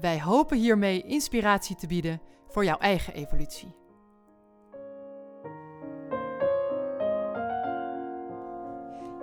[0.00, 3.76] Wij hopen hiermee inspiratie te bieden voor jouw eigen evolutie.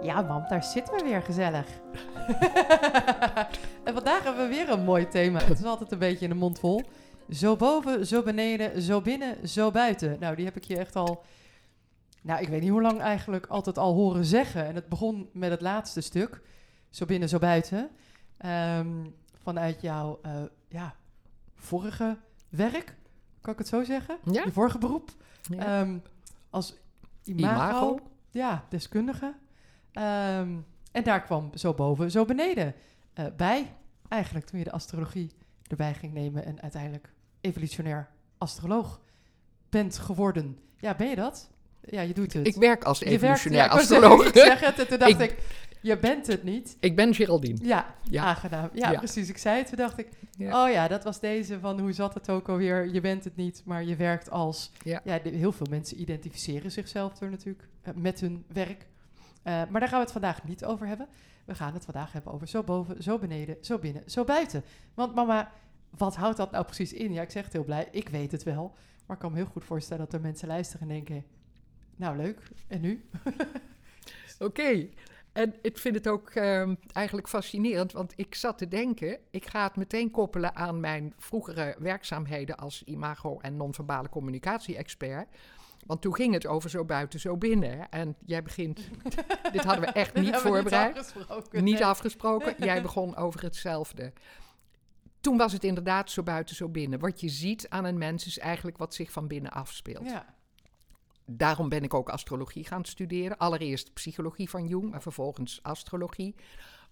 [0.01, 1.67] Ja, mam, daar zitten we weer gezellig.
[3.87, 5.39] en vandaag hebben we weer een mooi thema.
[5.43, 6.81] Het is altijd een beetje in de mond vol.
[7.29, 10.17] Zo boven, zo beneden, zo binnen, zo buiten.
[10.19, 11.23] Nou, die heb ik je echt al,
[12.21, 14.65] nou, ik weet niet hoe lang eigenlijk, altijd al horen zeggen.
[14.65, 16.41] En het begon met het laatste stuk.
[16.89, 17.89] Zo binnen, zo buiten.
[18.37, 19.05] Ehm,
[19.45, 20.31] vanuit jouw eh,
[20.67, 20.95] ja,
[21.55, 22.17] vorige
[22.49, 22.95] werk,
[23.41, 24.17] kan ik het zo zeggen?
[24.31, 24.43] Ja.
[24.45, 25.09] Je vorige beroep.
[25.41, 25.81] Ja.
[25.81, 25.97] Ehm,
[26.49, 26.75] als
[27.23, 27.99] imago, Imago.
[28.31, 29.33] Ja, deskundige.
[29.91, 30.57] Ehm,
[30.91, 32.73] en daar kwam zo boven, zo beneden
[33.13, 33.73] eh, bij.
[34.07, 35.31] Eigenlijk toen je de astrologie
[35.67, 39.01] erbij ging nemen en uiteindelijk evolutionair astroloog
[39.69, 40.59] bent geworden.
[40.77, 41.49] Ja, ben je dat?
[41.81, 42.47] Ja, je doet het.
[42.47, 44.25] ik werk als werkt- evolutionair ja, astroloog.
[44.25, 45.37] Ik zeg het en toen dacht ik, Ik-
[45.85, 46.77] je bent het niet.
[46.79, 47.57] Ik ben Geraldine.
[47.61, 48.23] Ja, Ja.
[48.23, 48.69] aangenaam.
[48.73, 48.97] Ja, Ja.
[48.97, 49.29] precies.
[49.29, 50.63] Ik zei het, toen dacht ik, Ja.
[50.65, 52.87] oh ja, dat was deze van hoe zat het ook alweer?
[52.93, 54.71] Je bent het niet, maar je werkt als...
[54.83, 55.01] Ja.
[55.03, 58.87] de- heel veel mensen identificeren zichzelf er natuurlijk eh, met hun werk.
[59.43, 61.07] Eh, maar daar gaan we het vandaag niet over hebben.
[61.45, 64.63] We gaan het vandaag hebben over zo boven, zo beneden, zo binnen, zo buiten.
[64.93, 65.51] Want mama,
[65.89, 67.13] wat houdt dat nou precies in?
[67.13, 68.73] Ja, ik zeg het heel blij, ik weet het wel.
[69.05, 71.23] Maar ik kan me heel goed voorstellen dat er mensen luisteren en denken...
[71.95, 72.39] Nou, leuk.
[72.67, 73.05] En nu?
[74.39, 74.87] Oké.
[75.35, 79.63] En ik vind het ook ehm, eigenlijk fascinerend, want ik zat te denken, ik ga
[79.63, 85.27] het meteen koppelen aan mijn vroegere werkzaamheden als imago- en non-verbale communicatie-expert.
[85.85, 87.89] Want toen ging het over zo buiten, zo binnen.
[87.89, 88.79] En jij begint,
[89.51, 90.97] dit hadden we echt niet voorbereid.
[90.97, 91.63] afgesproken.
[91.63, 91.85] Niet Nee.
[91.85, 92.55] afgesproken.
[92.65, 94.13] Jij begon over hetzelfde.
[95.19, 96.99] Toen was het inderdaad zo buiten, zo binnen.
[96.99, 100.09] Wat je ziet aan een mens is eigenlijk wat zich van binnen afspeelt.
[100.09, 100.35] Ja,
[101.25, 103.37] Daarom ben ik ook astrologie gaan studeren.
[103.37, 106.35] Allereerst psychologie van Jung, maar vervolgens astrologie.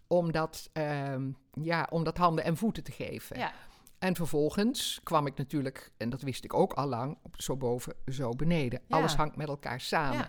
[0.07, 3.39] Om dat, ehm, ja, om dat handen en voeten te geven.
[3.39, 3.53] ja.
[3.99, 7.93] En vervolgens kwam ik natuurlijk, en dat wist ik ook al lang, op zo boven,
[8.07, 8.81] zo beneden.
[8.87, 8.97] Ja.
[8.97, 10.27] Alles hangt met elkaar samen.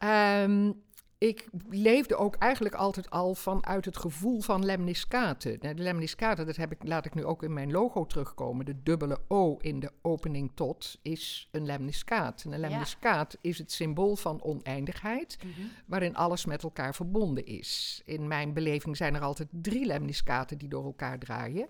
[0.00, 0.42] ja.
[0.42, 0.72] Ehm,
[1.18, 5.56] ik leefde ook eigenlijk altijd al vanuit het gevoel van lemniscate.
[5.60, 8.64] Nou, de lemniscate, dat heb ik, laat ik nu ook in mijn logo terugkomen.
[8.66, 12.42] De dubbele O in de opening tot is een lemniscaat.
[12.44, 12.68] En een Ja.
[12.68, 15.60] lemniscaat is het symbool van oneindigheid, Mhm.
[15.86, 18.02] waarin alles met elkaar verbonden is.
[18.04, 21.68] In mijn beleving zijn er altijd drie lemniscaten die door elkaar draaien.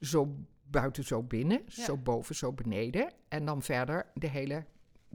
[0.00, 0.36] Zo
[0.70, 1.84] buiten, zo binnen, Ja.
[1.84, 3.12] zo boven, zo beneden.
[3.28, 4.64] En dan verder de hele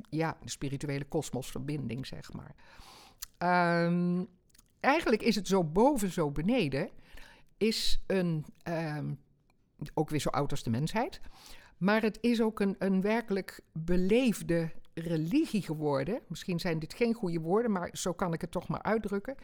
[0.09, 2.55] ja, de spirituele kosmosverbinding, zeg maar.
[3.41, 4.23] Ehm,
[4.79, 6.89] eigenlijk is het zo boven, zo beneden,
[7.57, 9.13] is een, ehm,
[9.93, 11.21] ook weer zo oud als de mensheid,
[11.77, 16.19] maar het is ook een, een werkelijk beleefde religie geworden.
[16.27, 19.35] Misschien zijn dit geen goede woorden, maar zo kan ik het toch maar uitdrukken.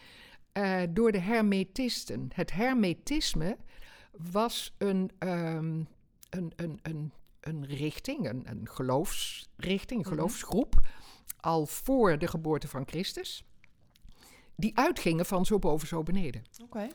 [0.52, 2.30] eh, door de hermetisten.
[2.34, 3.58] Het hermetisme
[4.12, 5.84] was een, ehm,
[6.30, 10.16] een, een, een, een richting, een, een geloofsrichting, een Mhm.
[10.16, 10.88] geloofsgroep,
[11.40, 13.46] al voor de geboorte van Christus,
[14.58, 16.44] die uitgingen van zo boven, zo beneden.
[16.64, 16.88] Oké.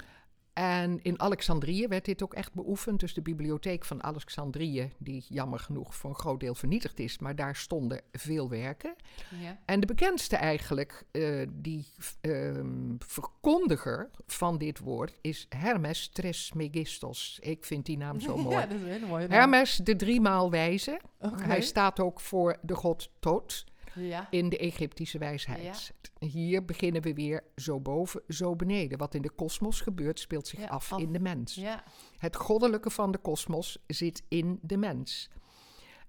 [0.53, 3.00] En in Alexandrië werd dit ook echt beoefend.
[3.00, 7.37] Dus de bibliotheek van Alexandrië, die jammer genoeg voor een groot deel vernietigd is, maar
[7.37, 8.95] daar stonden veel werken.
[9.41, 9.59] Ja.
[9.65, 11.87] En de bekendste eigenlijk, eh, die
[12.21, 17.39] ehm, verkondiger van dit woord, is Hermes Trismegistos.
[17.43, 18.56] Ik vind die naam zo mooi.
[18.56, 19.39] Ja, dat is een hele mooie naam.
[19.39, 21.00] Hermes, de driemaal wijze.
[21.37, 23.65] Hij staat ook voor de god Thoth
[23.95, 24.27] Ja.
[24.31, 25.93] in de Egyptische wijsheid.
[26.19, 28.99] Hier beginnen we weer zo boven, zo beneden.
[28.99, 31.01] Wat in de kosmos gebeurt, speelt zich Ja, af af.
[31.01, 31.55] in de mens.
[31.55, 31.85] Ja.
[32.19, 35.31] Het goddelijke van de kosmos zit in de mens.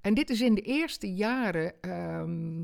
[0.01, 2.63] En dit is in de eerste jaren ehm,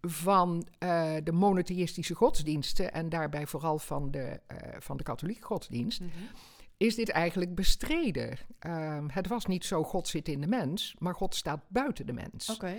[0.00, 2.92] van eh, de monotheïstische godsdiensten...
[2.92, 6.00] en daarbij vooral van de, eh, van de katholieke godsdienst...
[6.00, 6.10] Mhm.
[6.76, 8.38] is dit eigenlijk bestreden.
[8.58, 12.12] Ehm, het was niet zo God zit in de mens, maar God staat buiten de
[12.12, 12.50] mens.
[12.50, 12.74] Oké.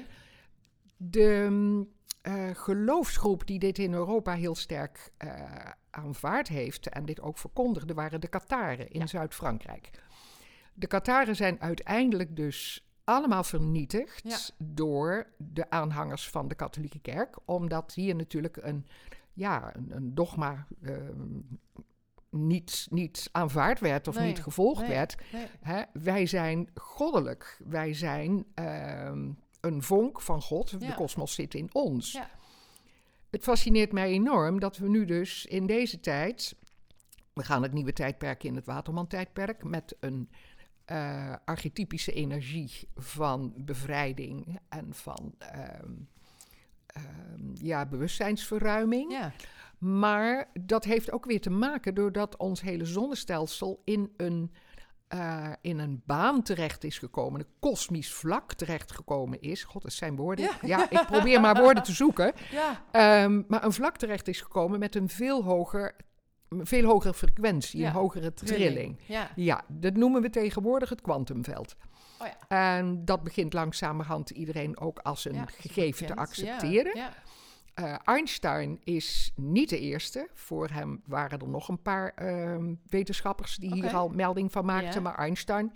[1.09, 1.88] De mm,
[2.21, 5.29] eh, geloofsgroep die dit in Europa heel sterk eh,
[5.89, 9.07] aanvaard heeft en dit ook verkondigde, waren de Kataren in Ja.
[9.07, 9.89] Zuid-Frankrijk.
[10.73, 14.65] De Kataren zijn uiteindelijk dus allemaal vernietigd Ja.
[14.65, 18.85] door de aanhangers van de katholieke kerk, omdat hier natuurlijk een,
[19.33, 21.39] ja, een, een dogma ehm,
[22.29, 25.15] niet, niet aanvaard werd of Nee, niet gevolgd nee, werd.
[25.31, 25.45] nee.
[25.61, 25.83] Hè?
[25.94, 27.61] Wij zijn goddelijk.
[27.65, 29.29] Wij zijn ehm,
[29.63, 30.80] een vonk van God.
[30.80, 32.12] De kosmos zit in ons.
[32.12, 32.30] Ja.
[33.30, 36.56] Het fascineert mij enorm dat we nu dus in deze tijd...
[37.33, 39.63] We gaan het nieuwe tijdperk in het Waterman-tijdperk...
[39.63, 40.30] met een
[40.86, 45.92] eh, archetypische energie van bevrijding en van ehm,
[46.86, 49.12] ehm, ja, bewustzijnsverruiming.
[49.12, 49.33] Ja,
[49.77, 54.51] Maar dat heeft ook weer te maken doordat ons hele zonnestelsel in een,
[55.13, 59.63] eh, in een baan terecht is gekomen, een kosmisch vlak terecht gekomen is.
[59.63, 60.45] God, dat zijn woorden.
[60.45, 60.57] Ja.
[60.62, 62.33] Ja, ik probeer maar woorden te zoeken.
[62.51, 65.95] ja, Ehm, maar een vlak terecht is gekomen met een veel, hoger,
[66.50, 69.00] veel hogere frequentie, Ja, een hogere trilling.
[69.06, 71.75] Ja, Ja, dat noemen we tegenwoordig het kwantumveld.
[72.19, 72.77] Oh ja.
[72.77, 77.12] En dat begint langzamerhand iedereen ook als een ja, gegeven te accepteren.
[77.73, 80.29] Eh, Einstein is niet de eerste.
[80.33, 85.01] Voor hem waren er nog een paar ehm, wetenschappers die hier al melding van maakten.
[85.01, 85.73] Maar Einstein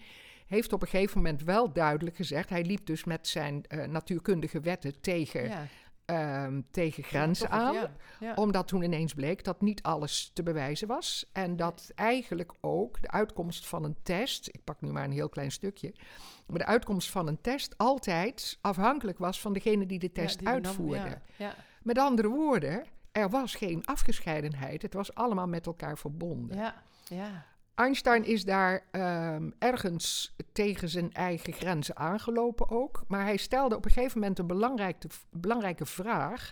[0.48, 2.50] heeft op een gegeven moment wel duidelijk gezegd...
[2.50, 5.70] hij liep dus met zijn eh, natuurkundige wetten tegen,
[6.06, 7.74] ehm, tegen grenzen aan.
[7.74, 8.34] Ja, ja.
[8.34, 11.30] Omdat toen ineens bleek dat niet alles te bewijzen was.
[11.32, 14.48] En dat eigenlijk ook de uitkomst van een test...
[14.48, 15.94] ik pak nu maar een heel klein stukje...
[16.48, 19.42] maar de uitkomst van een test altijd afhankelijk was...
[19.42, 21.22] van degene die de test die uitvoerde.
[21.36, 21.56] Ja.
[21.88, 24.82] Met andere woorden, er was geen afgescheidenheid.
[24.82, 26.58] Het was allemaal met elkaar verbonden.
[26.58, 27.46] ja, ja.
[27.76, 33.04] Einstein is daar ehm, ergens tegen zijn eigen grenzen aangelopen ook.
[33.08, 36.52] Maar hij stelde op een gegeven moment een belangrijke, belangrijke vraag.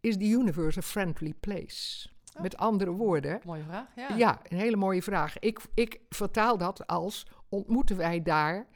[0.00, 2.08] Is the universe a friendly place?
[2.36, 2.42] Oh.
[2.42, 3.86] Met andere woorden, Mooie vraag.
[3.96, 4.16] Ja.
[4.16, 5.38] ja, een hele mooie vraag.
[5.38, 8.66] Ik, ik vertaal dat als: ontmoeten wij daar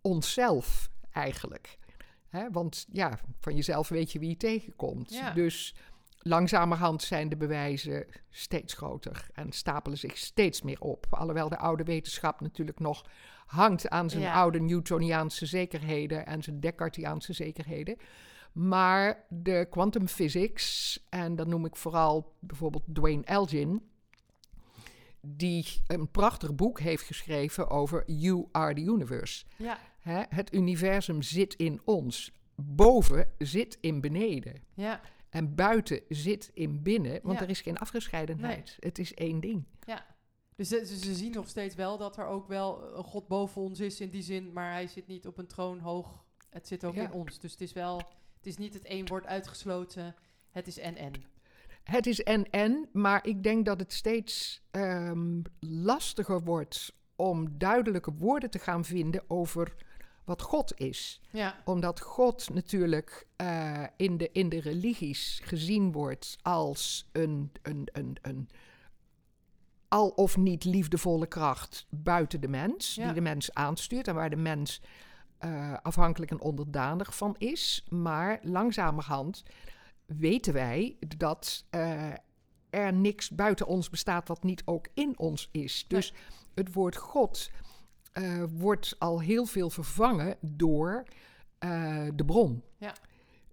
[0.00, 1.78] onszelf eigenlijk?
[2.28, 5.12] Hè, want ja, van jezelf weet je wie je tegenkomt.
[5.12, 5.32] Ja.
[5.32, 5.74] Dus
[6.18, 11.06] langzamerhand zijn de bewijzen steeds groter en stapelen zich steeds meer op.
[11.10, 13.04] Alhoewel de oude wetenschap natuurlijk nog
[13.46, 14.32] hangt aan zijn Ja.
[14.32, 17.96] oude Newtoniaanse zekerheden en zijn Descartiaanse zekerheden.
[18.52, 23.82] Maar de quantum physics, en dan noem ik vooral bijvoorbeeld Dwayne Elgin,
[25.20, 29.44] die een prachtig boek heeft geschreven over You Are the Universe.
[29.56, 32.32] Ja, Hè, het universum zit in ons.
[32.54, 34.62] Boven zit in beneden.
[34.74, 35.00] ja,
[35.30, 37.44] En buiten zit in binnen, want Ja.
[37.44, 38.76] er is geen afgescheidenheid.
[38.80, 39.64] Het is één ding.
[39.86, 40.06] ja.
[40.56, 43.80] Dus ze, ze zien nog steeds wel dat er ook wel een God boven ons
[43.80, 46.24] is in die zin, maar hij zit niet op een troon hoog.
[46.50, 47.02] Het zit ook Ja.
[47.04, 47.38] in ons.
[47.38, 47.96] Dus het is wel,
[48.36, 50.14] het is niet het één wordt uitgesloten.
[50.50, 51.12] Het is en-en.
[51.90, 58.50] Het is en-en, maar ik denk dat het steeds ehm, lastiger wordt om duidelijke woorden
[58.50, 59.74] te gaan vinden over
[60.24, 61.20] wat God is.
[61.30, 67.88] Ja, Omdat God natuurlijk eh, in, de, in de religies gezien wordt als een, een,
[67.92, 68.48] een, een
[69.88, 73.04] al of niet liefdevolle kracht buiten de mens, Ja.
[73.04, 74.80] die de mens aanstuurt en waar de mens
[75.38, 77.84] eh, afhankelijk en onderdanig van is.
[77.88, 79.42] Maar langzamerhand
[80.16, 82.12] weten wij dat eh,
[82.70, 85.84] er niks buiten ons bestaat wat niet ook in ons is.
[85.88, 86.14] Dus
[86.54, 87.50] het woord God
[88.12, 91.04] eh, wordt al heel veel vervangen door
[91.58, 92.62] eh, de bron.
[92.76, 92.94] Ja.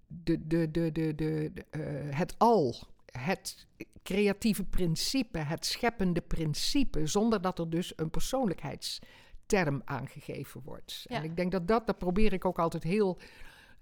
[0.07, 1.77] De, de, de, de, de, de,
[2.09, 2.75] het al,
[3.05, 3.67] het
[4.03, 11.05] creatieve principe, het scheppende principe, zonder dat er dus een persoonlijkheidsterm aangegeven wordt.
[11.07, 11.15] Ja.
[11.17, 13.17] En ik denk dat dat, daar probeer ik ook altijd heel,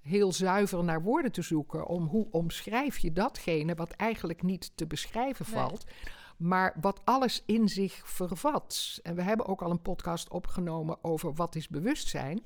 [0.04, 1.88] heel zuiver naar woorden te zoeken.
[1.88, 5.56] Om hoe omschrijf je datgene wat eigenlijk niet te beschrijven Nee.
[5.62, 5.84] valt.
[6.38, 9.00] Maar wat alles in zich vervat.
[9.04, 12.42] En we hebben ook al een podcast opgenomen over wat is bewustzijn.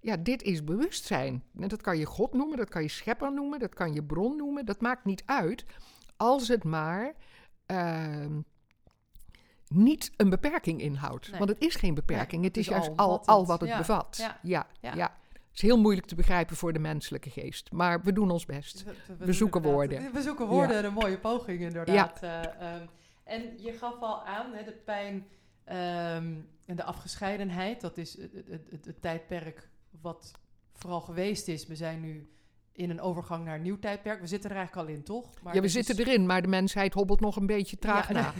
[0.00, 1.42] Ja, dit is bewustzijn.
[1.60, 4.36] En dat kan je God noemen, dat kan je schepper noemen, dat kan je bron
[4.36, 4.66] noemen.
[4.66, 5.64] Dat maakt niet uit.
[6.16, 7.12] Als het maar
[7.66, 8.40] ehm,
[9.68, 11.28] niet een beperking inhoudt.
[11.30, 11.38] Nee.
[11.38, 12.40] Want het is geen beperking.
[12.40, 14.16] Nee, het is juist al al, wat al het- wat het ja, bevat.
[14.16, 15.16] ja, Ja, ja.
[15.56, 15.62] Ja.
[15.62, 17.72] Is heel moeilijk te begrijpen voor de menselijke geest.
[17.72, 18.84] Maar we doen ons best.
[18.84, 20.12] We, We zoeken woorden.
[20.12, 22.22] We zoeken woorden, een mooie poging inderdaad.
[22.22, 22.86] Eh, ehm,
[23.24, 25.26] en je gaf al aan, hè, de pijn
[25.64, 26.34] ehm,
[26.66, 29.68] en de afgescheidenheid, dat is het, het, het, het tijdperk
[30.00, 30.32] wat
[30.72, 31.66] vooral geweest is.
[31.66, 32.30] We zijn nu
[32.76, 34.20] in een overgang naar een nieuw tijdperk.
[34.20, 35.24] We zitten er eigenlijk al in, toch?
[35.42, 38.08] Maar ja, we dit zitten is- erin, maar de mensheid hobbelt nog een beetje traag
[38.12, 38.32] Ja, na.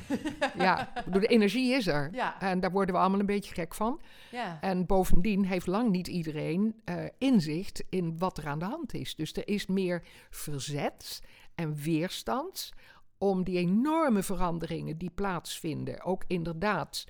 [0.64, 2.08] Ja, de energie is er.
[2.12, 4.00] Ja, En daar worden we allemaal een beetje gek van.
[4.30, 4.58] ja.
[4.60, 9.14] En bovendien heeft lang niet iedereen eh, inzicht in wat er aan de hand is.
[9.14, 11.20] Dus er is meer verzet
[11.54, 12.70] en weerstand
[13.18, 17.04] om die enorme veranderingen die plaatsvinden ook inderdaad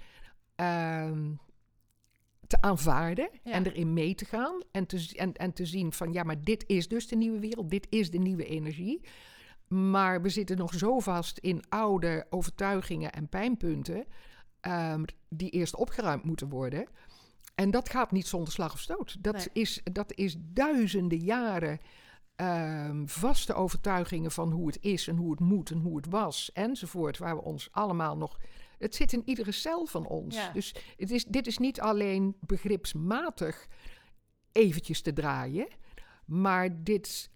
[0.55, 1.33] ehm,
[2.47, 3.53] te aanvaarden Ja.
[3.53, 4.63] en erin mee te gaan.
[4.71, 7.71] En te, en, en te zien van ja, maar dit is dus de nieuwe wereld,
[7.71, 9.01] dit is de nieuwe energie.
[9.69, 14.05] Maar we zitten nog zo vast in oude overtuigingen en pijnpunten.
[14.61, 16.87] ehm, die eerst opgeruimd moeten worden.
[17.55, 19.17] En dat gaat niet zonder slag of stoot.
[19.25, 19.49] Dat, Nee.
[19.53, 21.79] is, dat is duizenden jaren
[22.37, 26.51] ehm, vaste overtuigingen van hoe het is en hoe het moet en hoe het was
[26.53, 27.19] enzovoort.
[27.19, 28.39] Waar we ons allemaal nog.
[28.79, 30.35] Het zit in iedere cel van ons.
[30.35, 30.53] Ja.
[30.53, 33.67] Dus het is, dit is niet alleen begripsmatig
[34.53, 35.69] eventjes te draaien.
[36.25, 37.31] Maar dit,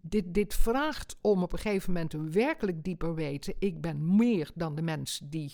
[0.00, 3.54] dit, dit vraagt om op een gegeven moment een werkelijk dieper weten.
[3.58, 5.52] Ik ben meer dan de mens die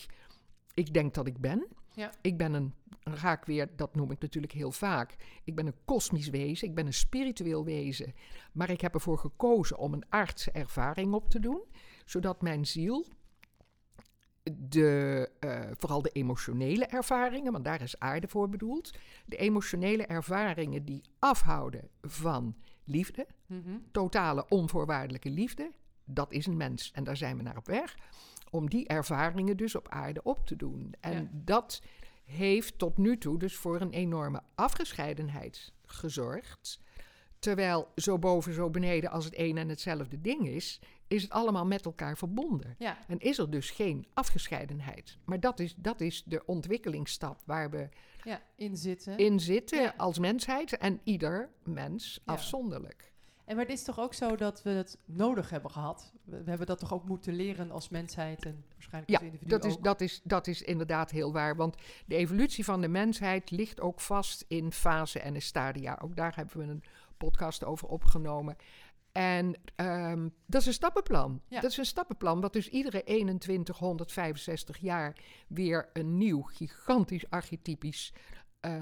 [0.75, 1.67] ik denk dat ik ben.
[1.95, 2.13] Ja.
[2.21, 5.17] Ik ben een, ga ik weer, dat noem ik natuurlijk heel vaak.
[5.45, 8.15] Ik ben een kosmisch wezen, ik ben een spiritueel wezen.
[8.53, 11.63] Maar ik heb ervoor gekozen om een aardse ervaring op te doen.
[12.05, 13.07] Zodat mijn ziel,
[14.53, 18.91] de, eh, vooral de emotionele ervaringen, want daar is aarde voor bedoeld.
[19.27, 23.77] De emotionele ervaringen die afhouden van liefde, Mhm.
[23.93, 25.71] totale onvoorwaardelijke liefde,
[26.05, 26.91] dat is een mens.
[26.93, 27.97] En daar zijn we naar op weg.
[28.51, 30.95] Om die ervaringen dus op aarde op te doen.
[31.01, 31.29] En Ja.
[31.33, 31.83] dat
[32.25, 36.81] heeft tot nu toe dus voor een enorme afgescheidenheid gezorgd.
[37.41, 41.67] Terwijl zo boven, zo beneden als het een en hetzelfde ding is, is het allemaal
[41.67, 42.75] met elkaar verbonden.
[42.79, 45.19] Ja, En is er dus geen afgescheidenheid.
[45.25, 47.89] Maar dat is, dat is de ontwikkelingsstap waar we
[48.25, 49.19] ja, in zitten.
[49.19, 49.95] in zitten Ja.
[49.97, 52.33] als mensheid en ieder mens Ja.
[52.33, 53.13] afzonderlijk.
[53.45, 56.13] En maar het is toch ook zo dat we het nodig hebben gehad?
[56.25, 59.65] We, hebben dat toch ook moeten leren als mensheid en waarschijnlijk Ja, als individu dat
[59.65, 61.57] is, dat, is, dat is inderdaad heel waar.
[61.57, 65.99] Want de evolutie van de mensheid ligt ook vast in fasen en in stadia.
[66.03, 66.83] Ook daar hebben we een
[67.27, 68.57] podcast over opgenomen.
[69.13, 71.41] En ehm, dat is een stappenplan.
[71.49, 71.61] Ja.
[71.61, 73.03] Dat is een stappenplan wat dus iedere
[73.39, 75.17] 2165 jaar
[75.49, 78.13] weer een nieuw, gigantisch archetypisch
[78.61, 78.75] eh,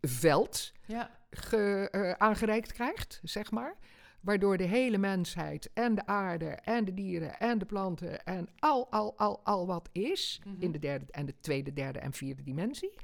[0.00, 3.76] veld Ja, ge, eh, aangereikt krijgt, zeg maar.
[4.20, 8.90] Waardoor de hele mensheid en de aarde en de dieren en de planten en al,
[8.90, 10.62] al, al, al wat is Mhm.
[10.62, 12.94] in de derde en de tweede, derde en vierde dimensie,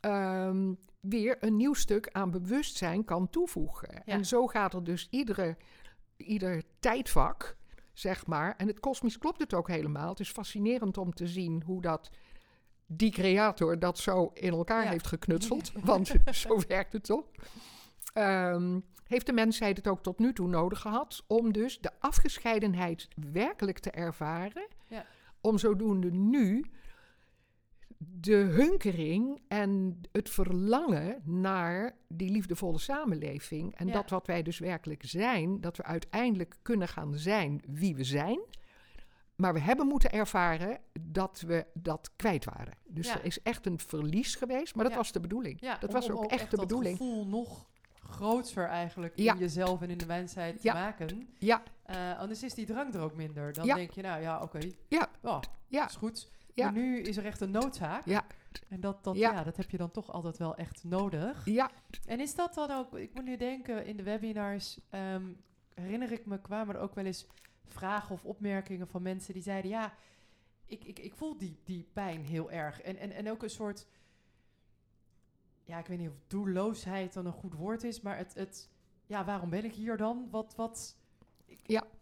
[0.00, 4.04] ehm, weer een nieuw stuk aan bewustzijn kan toevoegen.
[4.04, 5.56] En zo gaat er dus iedere,
[6.16, 7.56] ieder tijdvak,
[7.92, 10.08] zeg maar, en het kosmisch klopt het ook helemaal.
[10.08, 12.10] Het is fascinerend om te zien hoe dat
[12.86, 14.90] die creator dat zo in elkaar Ja.
[14.90, 15.72] heeft geknutseld.
[15.84, 17.24] Want zo werkt het toch?
[18.12, 23.08] Ehm, heeft de mensheid het ook tot nu toe nodig gehad om dus de afgescheidenheid
[23.32, 24.66] werkelijk te ervaren.
[24.86, 25.04] Ja.
[25.40, 26.64] Om zodoende nu
[28.08, 33.74] de hunkering en het verlangen naar die liefdevolle samenleving.
[33.76, 33.92] En Ja.
[33.92, 38.40] dat wat wij dus werkelijk zijn, dat we uiteindelijk kunnen gaan zijn wie we zijn.
[39.36, 42.74] Maar we hebben moeten ervaren dat we dat kwijt waren.
[42.88, 43.14] Dus Ja.
[43.18, 44.98] er is echt een verlies geweest, maar dat Ja.
[44.98, 45.60] was de bedoeling.
[45.60, 46.96] dat om- was om ook echt de dat bedoeling.
[46.96, 51.28] gevoel nog groter eigenlijk in jezelf en in de mensheid te maken.
[51.38, 53.52] Ja, Eh, anders is die drang er ook minder.
[53.52, 56.30] Dan denk je, nou ja, oké, ja, oh, ja, is goed.
[56.60, 56.70] Ja.
[56.70, 58.06] Maar nu is er echt een noodzaak.
[58.06, 58.26] ja,
[58.68, 59.32] En dat, dat, Ja.
[59.32, 59.44] ja.
[59.44, 61.44] dat heb je dan toch altijd wel echt nodig.
[61.44, 61.70] ja.
[62.06, 65.32] En is dat dan ook, ik moet nu denken, in de webinars ehm,
[65.74, 67.26] herinner ik me, kwamen er ook wel eens
[67.66, 69.94] vragen of opmerkingen van mensen die zeiden, ja,
[70.66, 72.80] ik, ik, ik voel die, die pijn heel erg.
[72.80, 73.86] En, en, en ook een soort,
[75.64, 78.70] ja, ik weet niet of doelloosheid dan een goed woord is, maar het, het
[79.06, 80.28] ja, waarom ben ik hier dan?
[80.30, 80.96] Wat, wat,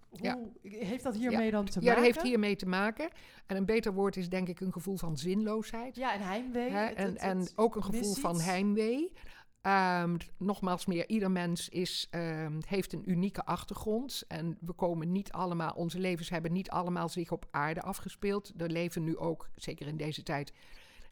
[0.08, 0.38] hoe, ja.
[0.62, 2.02] heeft dat hiermee dan te Ja, maken?
[2.02, 3.08] dat heeft hiermee te maken.
[3.46, 5.96] En een beter woord is denk ik een gevoel van zinloosheid.
[5.96, 6.68] Ja, en heimwee.
[6.68, 9.12] En, het- en ook een gevoel van heimwee.
[9.60, 14.24] Ehm, nogmaals meer, ieder mens is, ehm, heeft een unieke achtergrond.
[14.28, 18.52] En we komen niet allemaal, onze levens hebben niet allemaal zich op aarde afgespeeld.
[18.56, 20.52] Er leven nu ook, zeker in deze tijd,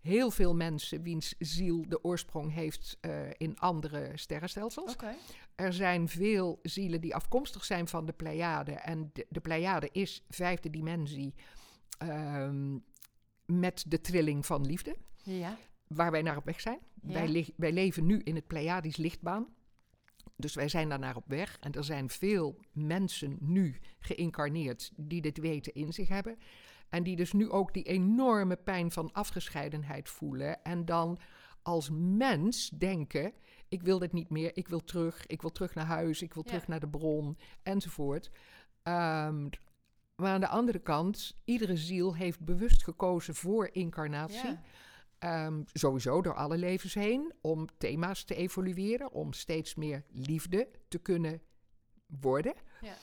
[0.07, 4.97] heel veel mensen wiens ziel de oorsprong heeft eh, in andere sterrenstelsels.
[5.55, 8.73] Er zijn veel zielen die afkomstig zijn van de Pleiade.
[8.73, 11.35] En de, de Pleiade is vijfde dimensie
[11.99, 12.79] ehm,
[13.47, 15.59] met de trilling van liefde ja.
[15.87, 16.79] waar wij naar op weg zijn.
[17.03, 17.13] Ja.
[17.13, 19.55] Wij, lig- wij leven nu in het Pleiadisch lichtbaan.
[20.37, 21.57] Dus wij zijn daar naar op weg.
[21.61, 26.39] En er zijn veel mensen nu geïncarneerd die dit weten in zich hebben.
[26.89, 30.63] En die dus nu ook die enorme pijn van afgescheidenheid voelen.
[30.63, 31.19] En dan
[31.63, 33.33] als mens denken:
[33.69, 36.43] ik wil dit niet meer, ik wil terug, ik wil terug naar huis, ik wil
[36.43, 36.51] Ja.
[36.51, 38.31] terug naar de bron, enzovoort.
[38.83, 39.49] Ehm,
[40.17, 44.49] maar aan de andere kant, iedere ziel heeft bewust gekozen voor incarnatie.
[44.49, 44.63] Ja.
[45.19, 50.99] Ehm, sowieso door alle levens heen, om thema's te evolueren, om steeds meer liefde te
[50.99, 51.41] kunnen
[52.07, 52.55] worden.
[52.81, 52.95] Ja.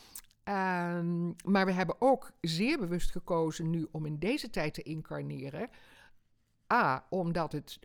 [0.44, 5.70] Ehm, maar we hebben ook zeer bewust gekozen nu om in deze tijd te incarneren.
[6.74, 7.80] A, omdat het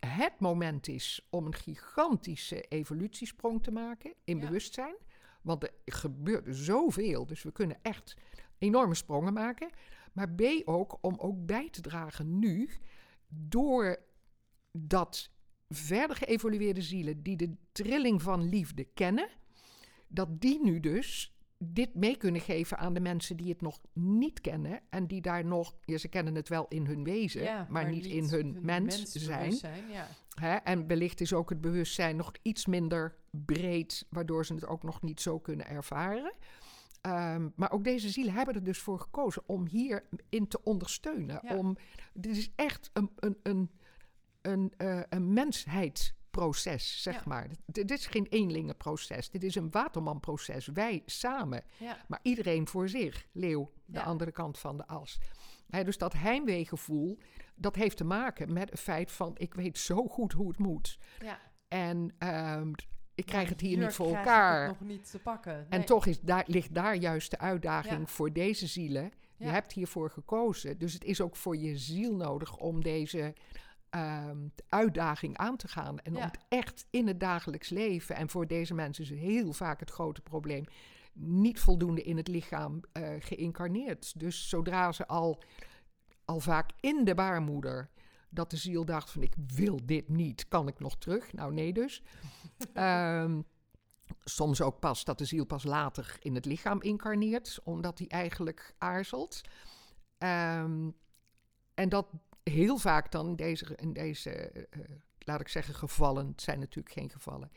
[0.00, 4.46] het moment is om een gigantische evolutiesprong te maken in Ja.
[4.46, 4.94] bewustzijn.
[5.42, 8.16] Want er gebeurt zoveel, dus we kunnen echt
[8.58, 9.70] enorme sprongen maken.
[10.12, 12.70] Maar B ook om ook bij te dragen nu,
[13.28, 13.98] door
[14.72, 15.30] dat
[15.68, 19.28] verder geëvolueerde zielen die de trilling van liefde kennen,
[20.08, 21.33] dat die nu dus
[21.72, 25.44] dit mee kunnen geven aan de mensen die het nog niet kennen en die daar
[25.44, 29.12] nog, ja, ze kennen het wel in hun wezen, Ja, maar, niet in hun, mens
[29.12, 29.58] zijn.
[29.90, 30.08] Ja.
[30.34, 30.54] Hè?
[30.54, 35.02] En wellicht is ook het bewustzijn nog iets minder breed, waardoor ze het ook nog
[35.02, 36.32] niet zo kunnen ervaren.
[37.00, 41.40] Ehm, maar ook deze zielen hebben er dus voor gekozen om hierin te ondersteunen.
[41.42, 41.56] Ja.
[41.56, 41.76] Om,
[42.12, 43.70] dit is echt een, een, een,
[44.42, 45.32] een, eh, een
[46.36, 47.22] mensheidsproces, zeg Ja.
[47.26, 47.48] maar.
[47.66, 49.30] Dit, dit is geen eenlingenproces.
[49.30, 50.66] Dit is een watermanproces.
[50.66, 51.64] Wij samen.
[51.78, 51.96] Ja.
[52.08, 53.26] Maar iedereen voor zich.
[53.32, 54.04] Leeuw, de Ja.
[54.04, 55.18] andere kant van de as.
[55.84, 57.18] Dus dat heimweegevoel,
[57.54, 59.32] dat heeft te maken met het feit van...
[59.36, 60.98] ik weet zo goed hoe het moet.
[61.20, 61.38] Ja.
[61.68, 62.72] En ehm,
[63.14, 64.68] ik krijg het hier niet voor elkaar.
[64.68, 65.66] nog niet te pakken.
[65.70, 69.12] En toch is daar, ligt daar juist de uitdaging voor deze zielen.
[69.36, 70.78] Je hebt hiervoor gekozen.
[70.78, 73.34] Dus het is ook voor je ziel nodig om deze
[73.94, 75.98] ehm, uitdaging aan te gaan.
[75.98, 78.16] En om het echt in het dagelijks leven.
[78.16, 80.64] En voor deze mensen is het heel vaak het grote probleem.
[81.12, 84.20] Niet voldoende in het lichaam eh geïncarneerd.
[84.20, 85.42] Dus zodra ze al,
[86.24, 87.90] al vaak in de baarmoeder.
[88.28, 91.32] Dat de ziel dacht van ik wil dit niet, kan ik nog terug?
[91.32, 92.02] Nou nee dus.
[92.72, 93.40] Ehm,
[94.24, 98.74] soms ook pas dat de ziel pas later in het lichaam incarneert, omdat hij eigenlijk
[98.78, 99.40] aarzelt.
[100.18, 100.90] Ehm,
[101.74, 102.06] en dat
[102.44, 104.80] heel vaak dan in deze, in deze eh, eh,
[105.18, 107.50] laat ik zeggen, gevallen, het zijn natuurlijk geen gevallen,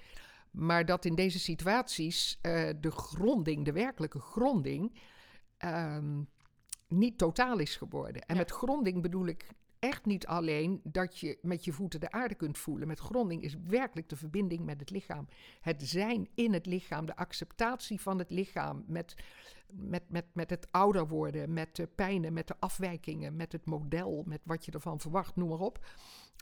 [0.51, 5.00] maar dat in deze situaties eh, de gronding, de werkelijke gronding,
[5.58, 6.22] ehm,
[6.88, 8.22] niet totaal is geworden.
[8.22, 8.41] En Ja.
[8.41, 9.48] met gronding bedoel ik
[9.79, 12.88] echt niet alleen dat je met je voeten de aarde kunt voelen.
[12.88, 15.27] Met gronding is werkelijk de verbinding met het lichaam.
[15.62, 19.15] Het zijn in het lichaam, de acceptatie van het lichaam, met,
[19.71, 24.24] met, met, met het ouder worden, met de pijnen, met de afwijkingen, met het model,
[24.25, 25.86] met wat je ervan verwacht, noem maar op.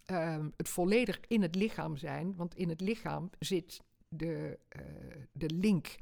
[0.05, 4.81] Ehm, het volledig in het lichaam zijn, want in het lichaam zit de, eh,
[5.31, 5.95] de link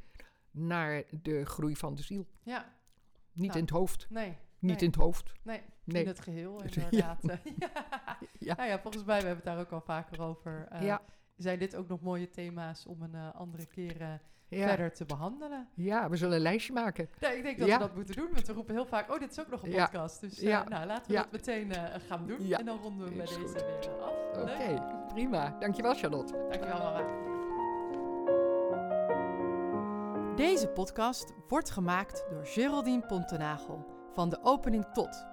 [0.51, 2.25] naar de groei van de ziel.
[2.43, 2.71] Ja,
[3.33, 4.07] Niet Nou, in het hoofd.
[4.09, 4.27] nee.
[4.59, 5.31] Niet nee, in het hoofd.
[5.43, 6.01] Nee, Nee.
[6.01, 6.69] in het geheel Ja.
[6.69, 7.21] inderdaad.
[7.59, 8.17] Ja.
[8.39, 8.55] Ja.
[8.55, 10.67] Nou ja, volgens mij, we hebben het daar ook al vaker over.
[10.69, 11.01] eh, ja,
[11.37, 14.21] Zijn dit ook nog mooie thema's om een eh, andere keer
[14.55, 14.67] ja.
[14.67, 15.67] verder te behandelen?
[15.73, 17.09] ja, we zullen een lijstje maken.
[17.19, 17.73] Ja, ik denk dat Ja.
[17.77, 19.11] we dat moeten doen, want we roepen heel vaak...
[19.13, 20.21] oh, dit is ook nog een podcast.
[20.21, 22.51] Dus eh, nou, laten we dat meteen eh, gaan doen.
[22.53, 23.85] En dan ronden we bij Is deze goed.
[23.85, 24.13] weer af.
[24.41, 25.07] Oké, Leuk.
[25.07, 25.55] prima.
[25.59, 26.33] Dankjewel, Charlotte.
[26.49, 27.21] Dankjewel, mama.
[30.35, 35.25] Deze podcast wordt gemaakt door Geraldine Pontenagel van de opening tot,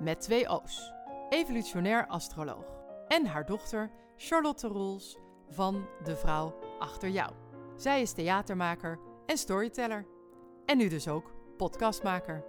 [0.00, 0.92] met twee O's,
[1.28, 2.64] evolutionair astroloog,
[3.08, 7.30] en haar dochter Charlotte Roels van De Vrouw Achter Jou.
[7.76, 10.06] Zij is theatermaker en storyteller.
[10.66, 12.44] En nu dus ook podcastmaker.